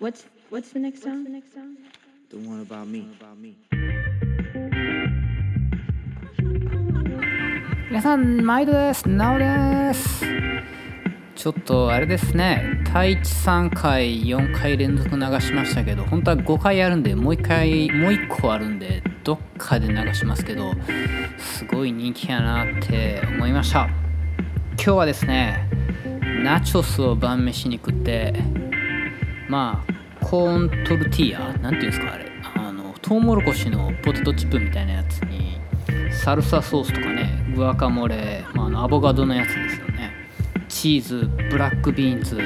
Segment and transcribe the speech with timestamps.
[0.00, 1.26] What's what's the next song?
[2.30, 3.06] The one about me.
[7.90, 10.24] 皆さん毎度ですなおです
[11.34, 20.72] ちょっとあれですね太一3回4回連続流しましたけど本当は5回あるんでもう1回もう1個あるんでどっかで流しますけど
[21.36, 23.90] すごい人気やなって思いました
[24.76, 25.68] 今日はですね
[26.42, 28.32] ナチョスを晩飯に食って
[29.50, 32.30] まあコーントルティーヤなんていうんですかあれ。
[32.54, 35.58] あのトウモロコシのポテトチップみたいなやつに
[36.12, 40.12] サルサソースとかねグアカモレ、まあ、のアボカドのやつですよね。
[40.68, 42.38] チーズブラックビーンズ。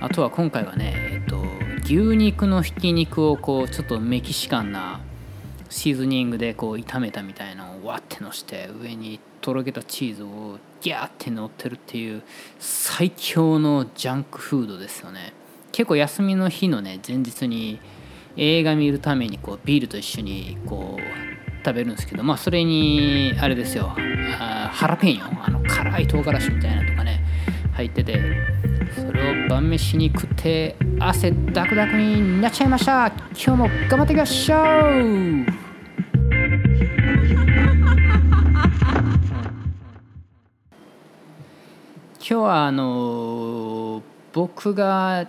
[0.00, 1.42] あとは今回はね、えっと、
[1.82, 5.00] 牛肉のひき肉をこうちょっとメキシカンな
[5.68, 12.22] シーズニングでこう炒めたみたいなのをわってのして上にとろけたチーズをギャーって乗ってるっていう
[12.60, 15.32] 最強のジャンクフードですよね。
[15.78, 17.78] 結構休みの日のね前日に
[18.36, 23.94] 映画見るためにこうビールと一緒にこう食べるんですけどまあそれにあれですよ
[24.40, 27.24] あハラペーニョあの辛い唐辛子みたいなとかね
[27.74, 28.20] 入ってて
[28.96, 33.06] それを晩飯に食って汗ダクダクになっちゃいました。
[33.06, 34.60] 今日も頑張っていきましょう。
[42.18, 45.28] 今日はあの僕が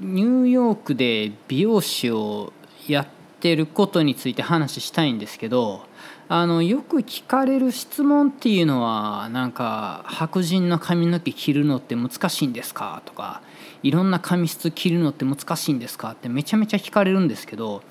[0.00, 2.52] ニューヨークで美容師を
[2.88, 3.06] やっ
[3.40, 5.84] てることについて話したいんですけど
[6.28, 13.02] あのよく聞かれる質問っていうのはなんか白人の髪の毛切るのって難しいんですか？
[13.04, 13.42] とか
[13.82, 16.12] いろんな髪質切るのって難しいんですか？
[16.12, 17.82] ってめちゃめちゃ聞かれるんですけど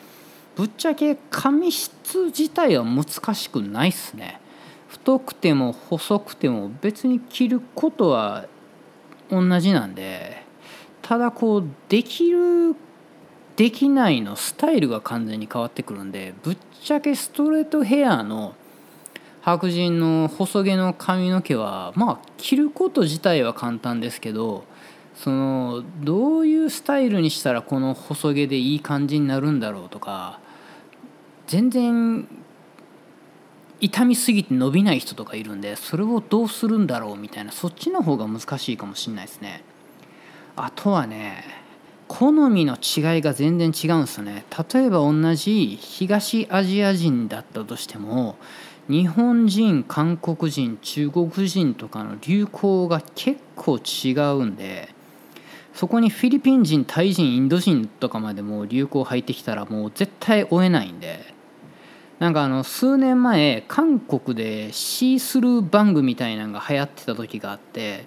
[0.55, 4.39] ぶっちゃけ髪質自体は難しくないっすね。
[4.87, 8.45] 太くても細くても別に切ることは
[9.29, 10.43] 同じなんで
[11.09, 12.75] ただこうできる
[13.55, 18.53] できないのスタイルが完全に変わってくるんでぶっちゃけストレートヘアの
[19.41, 24.65] 白人の細毛の髪の毛はまあ切ること自体は簡単ですけど
[25.15, 30.39] そのどういうスタイルにしたらこの細毛でいい感じになるんだろうとか
[31.47, 32.27] 全然
[33.81, 39.63] 痛みすぎて伸びない人とかいるんでそれをどうするんだろうみたいなそっちの方が難しいかもしれないですね。
[40.65, 41.43] あとはね
[42.07, 44.43] 好みの違いが全然違うんですよね。
[44.73, 48.35] 例えば同じ東アジア人だったとしても
[48.89, 54.89] 日本人韓国人中国人とかの流行が結構違うんで
[55.75, 61.33] そこにフィリピン人タイ人インド人とかまでも流行入ってきたらもう絶対追えないんで
[62.17, 68.05] なんかあの数年前韓国でシースルーバングみたいなのが流行ってた時があって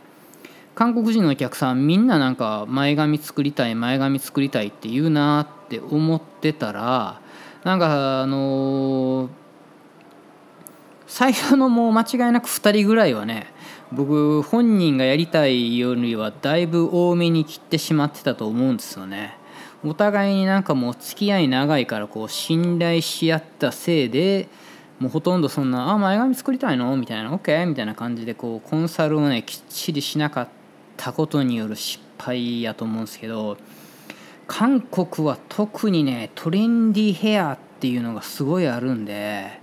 [0.75, 7.21] 韓国人のお客さんみんななんか前髪作りたい前髪作りたいって言うなって思ってたら
[7.65, 9.29] なんかあの
[11.07, 13.53] 最初のもう間違いなく2人ぐらいはね
[13.93, 19.37] 僕本人がやりたいよりはだいぶ多めに切ってしまってたと思うんですよね。
[19.85, 24.49] お互いになんかもう付き合い長いからこう信頼し合ったせいで
[25.01, 30.49] もうほとんどそんな「あ前髪作りたいの?」みたいな「OK」みたいな感じでこうコンサルをねきっちりしなかっ
[30.97, 33.57] たことによる失敗やと思うんですけど
[34.47, 39.61] 韓国は特にねトレンディヘアっていうのがすごいあるんで。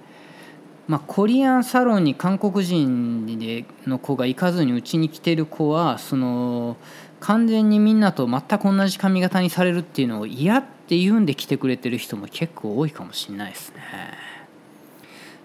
[0.88, 6.78] まあ、コリアンサロンに韓国人での子が行かずにうちに来てる子はその
[7.20, 13.84] 完全にみんなと全く同じ髪型にされるっていうのを嫌って言うんで来てくれてる人も結構多いかもしれないですね。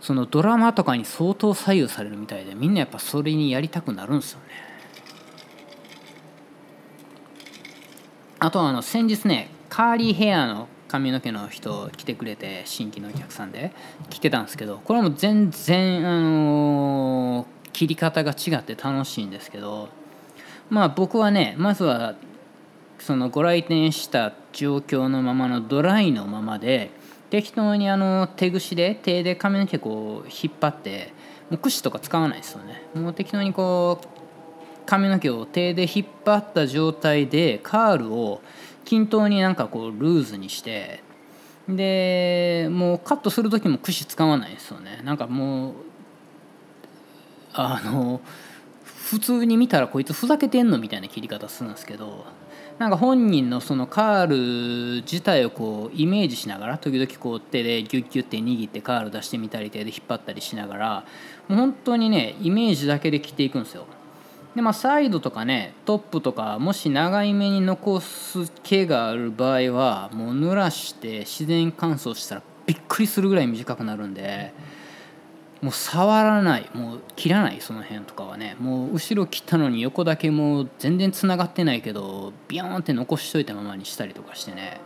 [0.01, 4.74] そのドラマとかに相当左右されるみたいでみんなやっぱそれにやりたくなるんですよね。
[8.45, 13.73] あとあの先日ねカーリーヘアの髪の毛の人来てくれて新規のお客さんで
[14.11, 19.89] 来てたんですけどこれも全然あの切り方が違って楽しいんですけど
[20.69, 22.17] まあ僕はねまずは
[22.99, 26.91] そのご来店した状況のままのドライのままで
[27.31, 31.15] 適当にあの手ぐしで手で髪の毛こう引っ張って
[31.51, 32.83] もう櫛とか使わないですよね。
[32.95, 34.14] もう適当にこう
[34.87, 38.43] 髪の毛を手で引っ張った状態でカールを
[38.85, 41.03] 均等になんかこうルーズにして
[41.69, 45.01] でもうカットする時も櫛使わないですよね。
[45.03, 45.75] なんかもう
[47.55, 48.21] あの
[48.85, 52.27] 普通に見たらこいつふざけてんのみたいな切り方するんですけど
[52.79, 61.05] なんか本人のそのカール自体をこうイメージしながら時々こう手でギュッギュッて握ってカール出してみたり手で引っ張ったりしながら
[61.49, 63.87] もう本当にねイメージだけで切っていくんですよ。
[64.55, 74.53] でまあサイドとかねトップとかもし長い目に残す毛がある場合はもう濡らして自然乾燥したらびっくりするぐらい短くなるんで
[75.61, 78.55] もう触らないもう切らないその辺とかはね。
[78.61, 84.79] もう後ろ切ったのに横だけもう全然つながってないけどビヨーンって残しといたままにしたりとかしてね。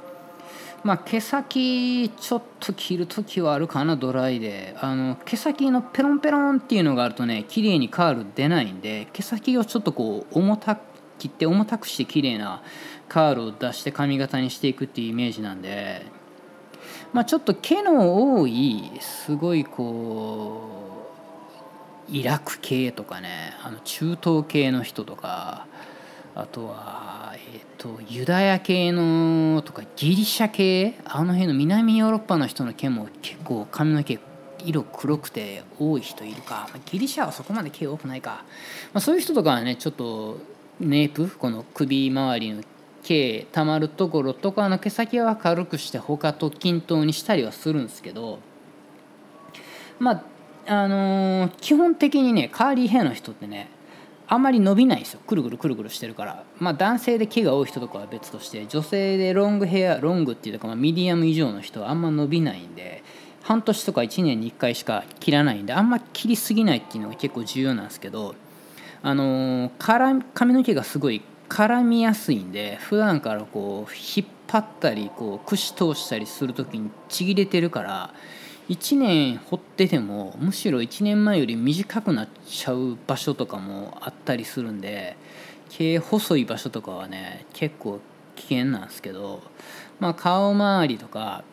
[0.85, 4.77] まあ毛先ちょっと切る時はあるかなドライで。
[4.81, 10.81] あの毛先のペロンペロンっていうのがあるとね綺麗にカール出ないんで毛先をちょっとこう重たく
[11.19, 12.63] 切って重たくして綺麗な
[13.09, 16.07] カールを出して髪型にしていくっていうイメージなんで
[17.13, 21.11] まあちょっと毛の多いすごいこ
[22.09, 25.67] うイラク系とかねあの中東系の人とか
[26.35, 27.18] あとは、
[27.79, 34.19] と、ユダヤ系のとかギリシャ系あの辺の南ヨーロッパの人の毛も結構髪の毛
[34.65, 38.45] 色黒くて多い人いるか、ギリシャはそこまで毛多くないか、
[38.93, 40.39] まあ、そういう人とかはねちょっと
[40.81, 42.63] ネープこの首周りの
[43.03, 48.41] 毛たまるところとかの毛先は軽くして他と均等にしたりはするんですけど。
[49.99, 50.23] まあ
[50.71, 53.71] あのー、基本的にねカーリーヘアの人ってね
[54.31, 55.21] あんまり伸びないんですよ。
[55.27, 56.45] くるくるくるくるしてるから。
[56.59, 63.03] まあ男性で毛が多い人とかは別として女性でロングヘアロングっていうか、まあ、ミディアム以上の人はあんま伸びないんで
[63.43, 68.35] 半年とか1年に1回しか切らないんであんま切りすぎないっていうのが結構重要なんですけど
[69.03, 78.15] あのー、髪の毛がすごい絡みやすいんで普段からこう引っ張ったりこう串通したりする時にちぎれてるから
[78.69, 85.17] 1年掘っててもむしろ1年前より短くなっちゃう場所とかもあったりするんで
[85.71, 88.01] 毛細い場所とかはね結構
[88.37, 89.43] 危険なんですけど、
[90.01, 91.45] まあ、顔周りとか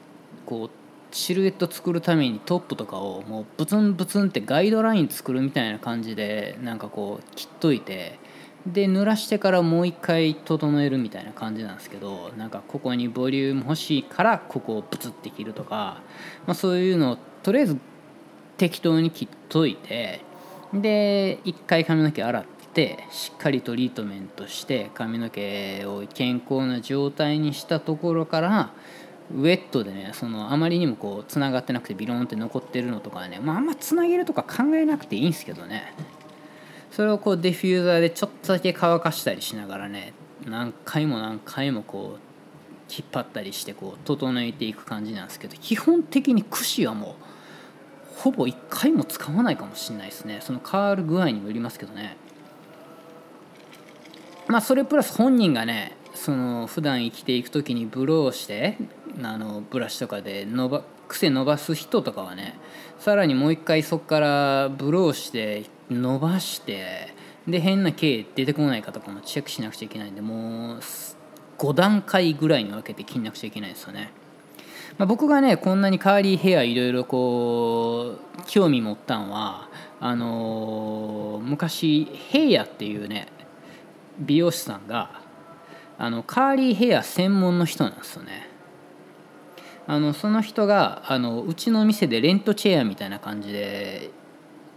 [0.45, 0.69] こう
[1.15, 8.19] シルエット作るためにトップとかをもうブツンブツンってガイドライン作るみたいな感じでなんかこう切っといて
[8.65, 16.01] で濡らしてからもう一回整えるみたいな感じなんですけどなんかここにボリューム欲しいからここをブツって切るとか、
[16.47, 17.77] まあ、そういうのをとりあえず
[18.57, 20.21] 適当に切っといて
[20.73, 28.73] で一回髪の毛洗ってしっかりトリートメントして髪の毛を健康な状態にしたところから
[29.31, 35.93] ウェットでねそのあまりにもこうつながってなくてビロンって残ってるのとかね、まあ、あんまつなげるとか考えなくていいんですけどね。
[36.95, 40.13] それをこうディフューザーでちょっとだけ乾かしたりしながらね
[40.45, 42.19] 何回も何回もこう
[42.89, 47.17] 引っ張ったりしてこう整えていく感じなんですけど基本的に櫛はも
[48.15, 50.39] うほぼ1回も使わないかもしれないですね。
[50.41, 52.15] そのカール具合にもよりますけどね。
[54.47, 58.77] まあそれプラス本人がねその普段生きていく時にブローして
[59.21, 62.59] あのブラシとかで伸ば癖伸ばす人とかはね
[62.99, 67.13] さらにもう一回そこからブローして伸ばして
[67.47, 70.79] で変な毛出てこないかとかもチェックしなくちゃいけないんでもう
[71.57, 74.11] 5段階ぐらいに分けて切んなくちゃいけないですよね。
[74.97, 79.69] まあ、僕がねこんなにカーリーヘアいろいろこう興味持ったんは
[79.99, 83.27] あのー、昔ヘイヤっていうね
[84.19, 85.21] 美容師さんが
[85.97, 88.54] あのカーリーヘア専門の人なんですよね。
[89.87, 94.09] あのその人があのうちの店でレントチェアみたいな感じで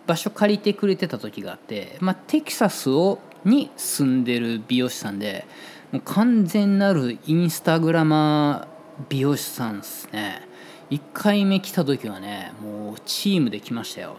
[0.06, 5.46] 場所借りてくれてた時があって、まあ、テキサスをに住んでる美容師さんで
[5.93, 10.46] もう完全なるインスタグラマー美容師さんですね。
[10.91, 14.17] 1回目来た時はねもうチームで来ましたよ、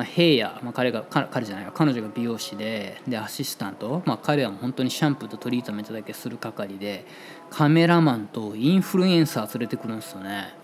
[0.00, 7.04] まあ、ヘイヤ、まあ、彼が彼じゃないか彼女が美容師ででアシスタント、まあ、彼はも本当にシャンプーとトリートメントだけする係で
[7.50, 10.54] カメラマンとインフルエンサー連れてくるんですよね。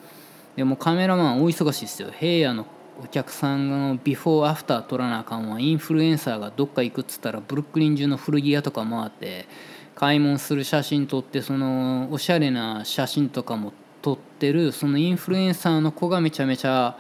[0.57, 2.09] でもカメラマン大忙しいですよ。
[2.11, 2.67] ヘイヤの
[3.05, 5.61] お客さんのビフォーアフター撮らなあかんわ。
[5.61, 9.47] インフルエンサーがどっか行くっつったらブルックリン中の古着屋とか回って
[9.95, 13.75] 買い物する写真撮ってそのおしゃれな写真とかも
[14.07, 16.97] 撮ってるそのインフルエンサーの子がめちゃめちゃ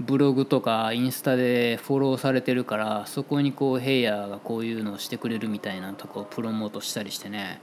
[0.00, 7.60] ブログとかインスタでフォローされてるからそこにこうヘイヤーがこういうのをしてくれるみたいなとこをプロモートしたりしてね、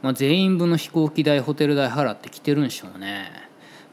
[0.00, 3.32] まあ、全員分の飛行機代ホテル代払って来てるんでしょうね。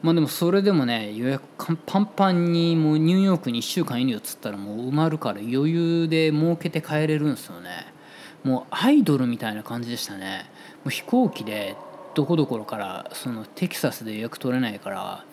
[0.02, 7.70] まあでもそれでもね予約パンパンにもうニューヨークに1週間いるよっつったらもう埋まるから余裕で儲けて帰れるんですよね。
[8.44, 10.48] もうアイドルみたいな感じでしたね。
[10.84, 11.76] もう飛行機で
[12.18, 15.24] どこどころからそのテキサスで予約取れないから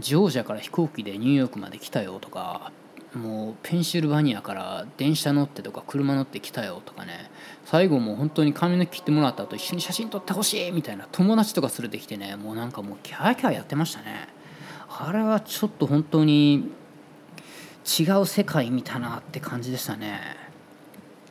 [0.00, 2.72] ジョージアから飛行機でニューヨークまで来たよとか
[3.14, 7.30] もうペンシルバニアから電車乗ってとか車乗って来たよとかね。
[7.64, 12.34] 最後もう本当に髪の毛切ってもらった後一緒に写真撮ってほしいみたいな友達とか連れてきてね。
[12.34, 14.26] もうなんかもうキャーキャーやってましたね。
[14.88, 16.72] あれはちょっと本当に
[17.98, 20.20] 違う世界見たなって感じでしたね。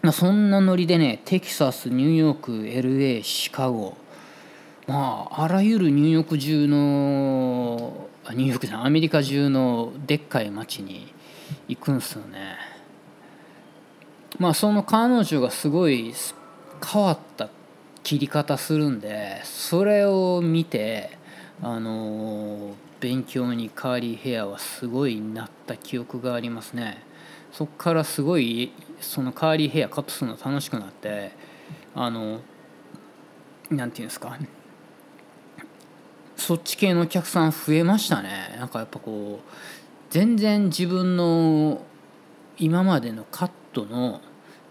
[0.01, 3.98] ま、そんなノリでねテキサスニューヨーク LA シカゴ
[4.88, 11.13] まああらゆるニューヨーク中のニューヨークじゃないアメリカ中のでっかい街に
[11.67, 12.56] 行くんすよね。
[14.39, 16.13] まあその彼女がすごい
[16.86, 17.50] 変わった
[18.03, 21.17] 切り方するんでそれを見て
[21.62, 27.03] あの勉強にカーリーヘアはすごいなった記憶がありますね。
[27.51, 31.32] そっからすごいそのカーリーヘアカットするの楽しくなって
[31.94, 32.39] あの
[33.70, 34.38] なんていうんですか
[36.38, 38.56] そっち系のお客さん増えましたね。
[38.60, 39.51] なんかやっぱこう
[40.10, 41.82] 全然自分の
[42.58, 44.22] 今までのカットの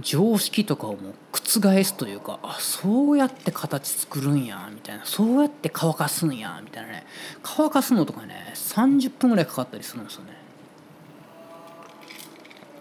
[0.01, 5.05] 常識とかをもう覆すというかあそうやって形作るんやみたいな。
[5.05, 7.07] そうやって乾かすんやみたいなね。
[7.43, 10.47] 乾かすのとかね30分ぐらいかかったりするんですよね。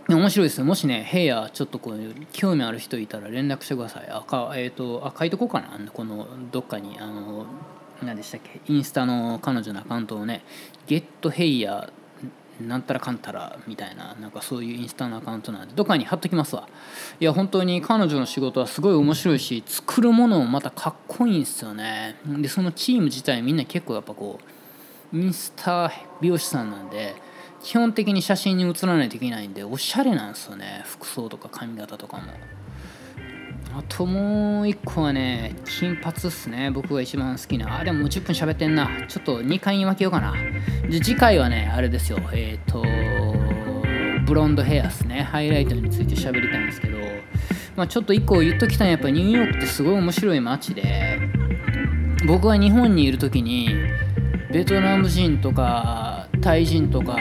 [0.08, 0.64] 面白いですね。
[0.66, 2.00] もしねヘアちょっとこう
[2.32, 4.08] 興味ある人いたら連絡してください。
[4.10, 5.80] あかえっ、ー、とあ書いとこうかな。
[5.92, 7.46] このどっかにあの
[8.04, 8.62] 何でしたっけ？
[8.68, 10.44] インスタの彼女のアカウントをね
[10.88, 16.70] ゲットヘイヤーなんたらかんたらみたいななんかそういうインスタのアカウントなんでどっかに貼っときますわ。
[17.20, 22.16] いや本当に彼女の仕事はすごい面白いし作るものもまたかっこいいんですよね。
[22.26, 24.40] でそのチーム自体みんな結構やっぱこ
[25.14, 27.16] うインスタ美容師さんなんで
[27.62, 30.84] 基本的に写真に写らないといけないんでおしゃれなんですよね。
[30.86, 32.32] 服装とか髪型とかも。
[33.78, 36.72] あともう一個はね金髪っすね。
[36.72, 37.82] 僕が一番好きな。
[37.82, 38.90] あでももう10分喋ってんな。
[39.10, 40.34] ちょっと2回に分けようかな。
[40.90, 42.20] で次回はねあれですよ。
[42.32, 42.86] えっ、ー、と
[44.26, 45.24] ブロンドヘアっすね。
[45.24, 46.98] ハイライトについて喋りたいんですけど、
[47.76, 51.20] まあ、ちょっと1個言っときたいやっぱニューヨークってすごい面白い街で
[52.26, 53.68] 僕は日本にいる時に
[54.54, 57.18] ベトナム人とかタイ人とか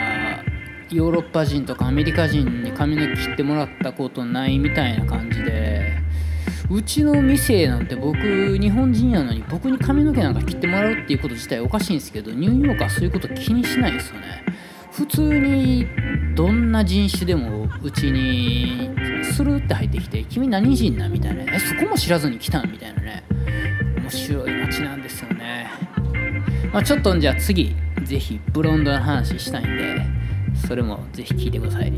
[0.89, 6.04] ヨーロッパ人とかアメリカ人に髪の毛切ってもらったことないみたいな感じで
[6.69, 8.17] うちの店なんて僕
[8.57, 14.43] 日本人やのに僕に髪の毛なんか切ってもらうっていうこと自体おかしいんですけどニューヨークはそういうこと気にしないですよね。
[14.91, 15.85] 普通に
[16.35, 18.89] どんな人種でもうちに
[19.23, 23.23] スルって入ってきて「君何人な?」みたいな「えそこも知らずに来たん?」みたいなね。
[24.01, 25.67] 面白い街なんですよね。
[26.71, 30.01] まあちょっとじゃあ次是非ブロンドの話したいんで
[30.67, 31.91] それもぜひ聞いてください。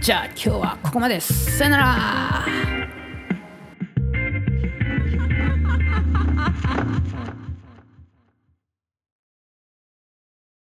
[0.00, 1.20] じゃあ今日はここまで。
[1.20, 2.97] さよなら。